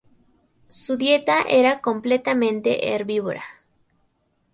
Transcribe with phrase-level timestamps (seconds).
[0.67, 3.43] Su dieta era completamente herbívora.